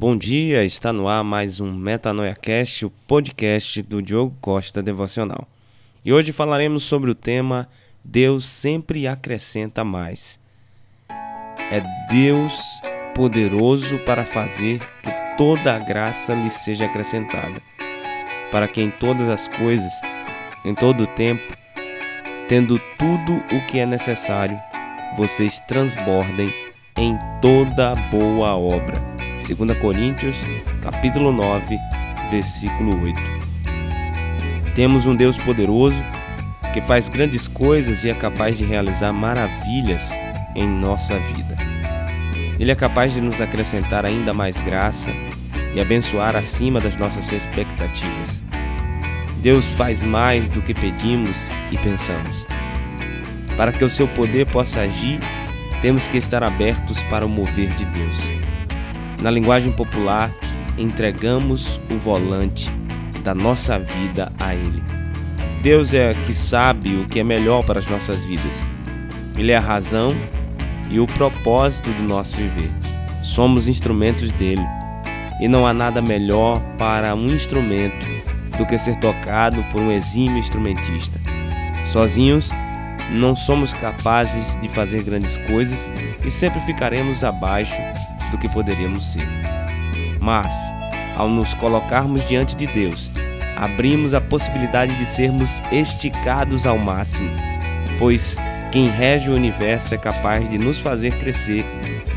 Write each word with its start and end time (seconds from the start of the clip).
Bom 0.00 0.16
dia, 0.16 0.64
está 0.64 0.94
no 0.94 1.06
ar 1.06 1.22
mais 1.22 1.60
um 1.60 1.74
Metanoia 1.74 2.34
Cast, 2.34 2.86
o 2.86 2.90
podcast 3.06 3.82
do 3.82 4.00
Diogo 4.00 4.34
Costa 4.40 4.82
Devocional. 4.82 5.46
E 6.02 6.10
hoje 6.10 6.32
falaremos 6.32 6.84
sobre 6.84 7.10
o 7.10 7.14
tema 7.14 7.68
Deus 8.02 8.46
sempre 8.46 9.06
acrescenta 9.06 9.84
mais. 9.84 10.40
É 11.70 11.82
Deus 12.10 12.80
poderoso 13.14 13.98
para 13.98 14.24
fazer 14.24 14.78
que 15.02 15.10
toda 15.36 15.76
a 15.76 15.78
graça 15.78 16.34
lhe 16.34 16.48
seja 16.48 16.86
acrescentada, 16.86 17.60
para 18.50 18.66
que 18.66 18.80
em 18.80 18.90
todas 18.90 19.28
as 19.28 19.48
coisas, 19.48 19.92
em 20.64 20.74
todo 20.74 21.04
o 21.04 21.08
tempo, 21.08 21.54
tendo 22.48 22.80
tudo 22.98 23.34
o 23.54 23.66
que 23.66 23.78
é 23.78 23.84
necessário, 23.84 24.58
vocês 25.14 25.60
transbordem 25.68 26.50
em 26.96 27.18
toda 27.42 27.94
boa 28.10 28.56
obra 28.56 29.19
2 29.40 29.78
Coríntios, 29.78 30.36
capítulo 30.82 31.32
9, 31.32 31.78
versículo 32.30 33.02
8. 33.02 33.20
Temos 34.74 35.06
um 35.06 35.16
Deus 35.16 35.38
poderoso 35.38 36.04
que 36.74 36.82
faz 36.82 37.08
grandes 37.08 37.48
coisas 37.48 38.04
e 38.04 38.10
é 38.10 38.14
capaz 38.14 38.58
de 38.58 38.64
realizar 38.64 39.14
maravilhas 39.14 40.12
em 40.54 40.68
nossa 40.68 41.18
vida. 41.18 41.56
Ele 42.58 42.70
é 42.70 42.74
capaz 42.74 43.14
de 43.14 43.22
nos 43.22 43.40
acrescentar 43.40 44.04
ainda 44.04 44.34
mais 44.34 44.60
graça 44.60 45.10
e 45.74 45.80
abençoar 45.80 46.36
acima 46.36 46.78
das 46.78 46.96
nossas 46.96 47.32
expectativas. 47.32 48.44
Deus 49.38 49.70
faz 49.70 50.02
mais 50.02 50.50
do 50.50 50.60
que 50.60 50.74
pedimos 50.74 51.50
e 51.72 51.78
pensamos. 51.78 52.46
Para 53.56 53.72
que 53.72 53.84
o 53.84 53.88
seu 53.88 54.06
poder 54.06 54.46
possa 54.46 54.82
agir, 54.82 55.18
temos 55.80 56.06
que 56.06 56.18
estar 56.18 56.42
abertos 56.42 57.02
para 57.04 57.24
o 57.24 57.28
mover 57.28 57.72
de 57.74 57.86
Deus. 57.86 58.39
Na 59.22 59.30
linguagem 59.30 59.70
popular, 59.70 60.32
entregamos 60.78 61.78
o 61.90 61.98
volante 61.98 62.72
da 63.22 63.34
nossa 63.34 63.78
vida 63.78 64.32
a 64.40 64.54
Ele. 64.54 64.82
Deus 65.62 65.92
é 65.92 66.14
que 66.14 66.32
sabe 66.32 66.96
o 66.96 67.06
que 67.06 67.20
é 67.20 67.24
melhor 67.24 67.62
para 67.62 67.78
as 67.78 67.86
nossas 67.86 68.24
vidas. 68.24 68.64
Ele 69.36 69.52
é 69.52 69.56
a 69.58 69.60
razão 69.60 70.14
e 70.88 70.98
o 70.98 71.06
propósito 71.06 71.90
do 71.92 72.02
nosso 72.02 72.34
viver. 72.34 72.70
Somos 73.22 73.68
instrumentos 73.68 74.32
dele. 74.32 74.64
E 75.38 75.46
não 75.48 75.66
há 75.66 75.74
nada 75.74 76.00
melhor 76.00 76.58
para 76.78 77.14
um 77.14 77.26
instrumento 77.26 78.06
do 78.56 78.64
que 78.64 78.78
ser 78.78 78.96
tocado 78.96 79.62
por 79.64 79.82
um 79.82 79.92
exímio 79.92 80.38
instrumentista. 80.38 81.20
Sozinhos, 81.84 82.50
não 83.10 83.34
somos 83.34 83.74
capazes 83.74 84.56
de 84.60 84.68
fazer 84.68 85.02
grandes 85.02 85.36
coisas 85.38 85.90
e 86.24 86.30
sempre 86.30 86.60
ficaremos 86.60 87.22
abaixo 87.22 87.80
do 88.30 88.38
que 88.38 88.48
poderíamos 88.48 89.12
ser. 89.12 89.28
Mas, 90.20 90.54
ao 91.16 91.28
nos 91.28 91.54
colocarmos 91.54 92.26
diante 92.26 92.56
de 92.56 92.66
Deus, 92.66 93.12
abrimos 93.56 94.14
a 94.14 94.20
possibilidade 94.20 94.96
de 94.96 95.06
sermos 95.06 95.60
esticados 95.70 96.66
ao 96.66 96.78
máximo, 96.78 97.30
pois 97.98 98.36
quem 98.70 98.88
rege 98.88 99.30
o 99.30 99.34
universo 99.34 99.94
é 99.94 99.98
capaz 99.98 100.48
de 100.48 100.58
nos 100.58 100.80
fazer 100.80 101.18
crescer 101.18 101.66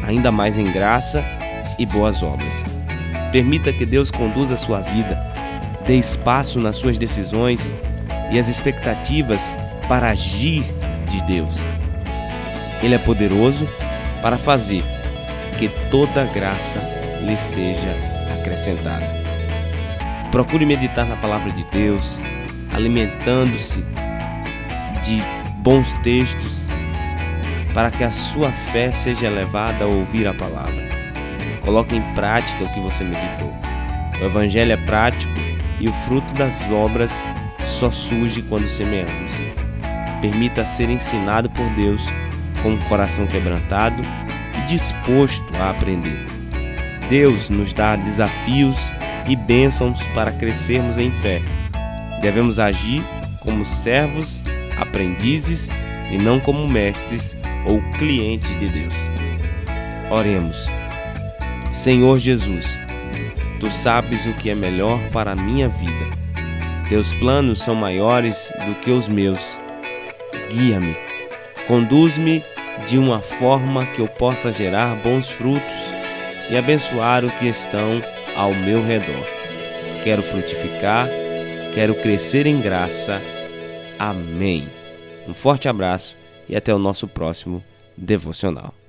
ainda 0.04 0.32
mais 0.32 0.58
em 0.58 0.66
graça 0.66 1.24
e 1.80 1.86
boas 1.86 2.22
obras. 2.22 2.64
Permita 3.32 3.74
que 3.74 3.86
Deus 3.86 4.12
conduza 4.12 4.54
a 4.54 4.58
sua 4.58 4.82
vida, 4.82 5.20
dê 5.86 5.96
espaço 5.96 6.60
nas 6.60 6.76
suas 6.76 6.98
decisões 6.98 7.74
e 8.32 8.38
as 8.38 8.48
expectativas 8.48 9.56
para 9.88 10.12
agir 10.12 10.64
de 11.10 11.22
Deus. 11.24 11.56
Ele 12.82 12.96
é 12.96 13.00
poderoso 13.00 13.68
para 14.22 14.38
fazer 14.38 14.84
que 15.54 15.70
toda 15.90 16.26
graça 16.26 16.80
lhe 17.22 17.38
seja 17.38 17.98
acrescentada. 18.34 19.08
Procure 20.32 20.66
meditar 20.66 21.06
na 21.06 21.16
palavra 21.16 21.52
de 21.52 21.64
Deus, 21.66 22.24
alimentando-se 22.74 23.82
de 25.04 25.22
bons 25.60 25.94
textos, 26.00 26.68
para 27.74 27.90
que 27.90 28.04
a 28.04 28.12
sua 28.12 28.52
fé 28.52 28.92
seja 28.92 29.28
elevada 29.28 29.86
a 29.86 29.88
ouvir 29.88 30.28
a 30.28 30.34
palavra. 30.34 30.90
Coloque 31.62 31.96
em 31.96 32.02
prática 32.14 32.64
o 32.64 32.70
que 32.70 32.80
você 32.80 33.04
meditou. 33.04 33.54
O 34.22 34.26
Evangelho 34.26 34.72
é 34.72 34.78
prático 34.78 35.34
e 35.80 35.88
o 35.88 35.94
fruto 35.94 36.34
das 36.34 36.64
obras 36.72 37.26
só 37.64 37.90
surge 37.90 38.42
quando 38.42 38.68
semeamos. 38.68 39.32
Permita 40.22 40.66
ser 40.66 40.90
ensinado 40.90 41.50
por 41.50 41.70
Deus 41.72 42.08
com 42.62 42.76
o 42.76 42.86
coração 42.86 43.26
quebrantado 43.28 44.04
disposto 44.74 45.46
a 45.56 45.70
aprender. 45.70 46.26
Deus 47.08 47.48
nos 47.48 47.74
dá 47.74 47.96
desafios 47.96 48.92
e 49.30 49.36
bênçãos 49.36 50.02
para 50.16 50.32
crescermos 50.32 50.98
em 50.98 51.12
fé. 51.12 51.44
Devemos 52.24 52.58
agir 52.58 53.04
como 53.40 53.64
servos, 53.64 54.42
aprendizes 54.76 55.70
e 56.12 56.18
não 56.18 56.40
como 56.40 56.68
mestres 56.68 57.38
ou 57.68 57.84
clientes 58.00 58.58
de 58.58 58.68
Deus. 58.68 58.96
Oremos. 60.10 60.66
Senhor 61.72 62.18
Jesus, 62.18 62.80
tu 63.60 63.70
sabes 63.70 64.26
o 64.26 64.34
que 64.34 64.50
é 64.50 64.56
melhor 64.56 65.00
para 65.12 65.34
a 65.34 65.36
minha 65.36 65.70
vida. 65.70 66.18
Teus 66.90 67.14
planos 67.14 67.62
são 67.62 67.76
maiores 67.76 68.52
do 68.66 68.74
que 68.74 68.90
os 68.90 69.08
meus. 69.08 69.62
Guia-me, 70.52 70.98
conduz-me 71.68 72.44
de 72.86 72.98
uma 72.98 73.22
forma 73.22 73.86
que 73.88 74.02
eu 74.02 74.08
possa 74.08 74.52
gerar 74.52 74.96
bons 75.02 75.30
frutos 75.32 75.94
e 76.50 76.58
abençoar 76.58 77.24
o 77.24 77.32
que 77.32 77.48
estão 77.48 78.02
ao 78.36 78.54
meu 78.54 78.84
redor. 78.84 79.26
Quero 80.04 80.22
frutificar, 80.22 81.08
quero 81.74 81.96
crescer 81.96 82.46
em 82.46 82.60
graça. 82.60 83.22
Amém. 83.98 84.70
Um 85.28 85.34
forte 85.34 85.70
abraço 85.70 86.18
e 86.50 86.56
até 86.56 86.74
o 86.74 86.80
nosso 86.80 87.08
próximo 87.08 87.64
devocional. 87.98 88.83